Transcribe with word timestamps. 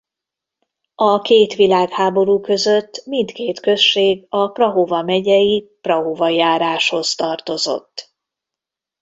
A 0.95 1.21
két 1.21 1.53
világháború 1.55 2.39
között 2.39 3.05
mindkét 3.05 3.59
község 3.59 4.25
a 4.29 4.47
Prahova 4.47 5.01
megyei 5.01 5.77
Prahova 5.81 6.29
járáshoz 6.29 7.15
tartozott. 7.15 8.13